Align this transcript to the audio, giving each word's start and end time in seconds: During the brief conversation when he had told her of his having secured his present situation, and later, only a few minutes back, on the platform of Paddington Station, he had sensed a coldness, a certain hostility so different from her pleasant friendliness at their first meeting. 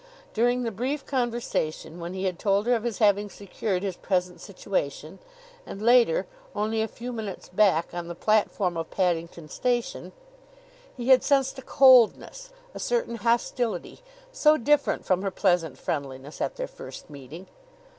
During 0.33 0.63
the 0.63 0.71
brief 0.71 1.05
conversation 1.05 1.99
when 1.99 2.15
he 2.15 2.23
had 2.23 2.39
told 2.39 2.65
her 2.65 2.73
of 2.73 2.81
his 2.85 2.97
having 2.97 3.29
secured 3.29 3.83
his 3.83 3.95
present 3.97 4.41
situation, 4.41 5.19
and 5.63 5.79
later, 5.79 6.25
only 6.55 6.81
a 6.81 6.87
few 6.87 7.13
minutes 7.13 7.49
back, 7.49 7.93
on 7.93 8.07
the 8.07 8.15
platform 8.15 8.77
of 8.77 8.89
Paddington 8.89 9.49
Station, 9.49 10.11
he 10.97 11.09
had 11.09 11.21
sensed 11.23 11.59
a 11.59 11.61
coldness, 11.61 12.49
a 12.73 12.79
certain 12.79 13.17
hostility 13.17 14.01
so 14.31 14.57
different 14.57 15.05
from 15.05 15.21
her 15.21 15.29
pleasant 15.29 15.77
friendliness 15.77 16.41
at 16.41 16.55
their 16.55 16.65
first 16.67 17.07
meeting. 17.11 17.45